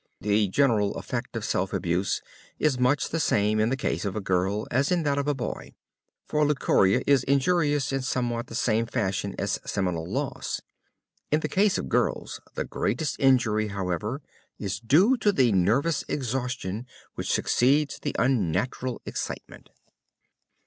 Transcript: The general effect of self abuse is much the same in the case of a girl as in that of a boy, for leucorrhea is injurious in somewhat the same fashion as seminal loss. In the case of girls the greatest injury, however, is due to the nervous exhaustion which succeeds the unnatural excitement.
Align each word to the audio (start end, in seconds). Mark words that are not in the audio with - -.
The 0.19 0.47
general 0.47 0.95
effect 0.95 1.35
of 1.35 1.45
self 1.45 1.73
abuse 1.73 2.23
is 2.57 2.79
much 2.79 3.09
the 3.09 3.19
same 3.19 3.59
in 3.59 3.69
the 3.69 3.77
case 3.77 4.03
of 4.03 4.15
a 4.15 4.19
girl 4.19 4.65
as 4.71 4.91
in 4.91 5.03
that 5.03 5.19
of 5.19 5.27
a 5.27 5.35
boy, 5.35 5.75
for 6.25 6.43
leucorrhea 6.43 7.03
is 7.05 7.23
injurious 7.25 7.91
in 7.93 8.01
somewhat 8.01 8.47
the 8.47 8.55
same 8.55 8.87
fashion 8.87 9.35
as 9.37 9.59
seminal 9.63 10.11
loss. 10.11 10.59
In 11.31 11.41
the 11.41 11.47
case 11.47 11.77
of 11.77 11.87
girls 11.87 12.39
the 12.55 12.65
greatest 12.65 13.15
injury, 13.19 13.67
however, 13.67 14.23
is 14.57 14.79
due 14.79 15.17
to 15.17 15.31
the 15.31 15.51
nervous 15.51 16.03
exhaustion 16.07 16.87
which 17.13 17.31
succeeds 17.31 17.99
the 17.99 18.15
unnatural 18.17 19.03
excitement. 19.05 19.69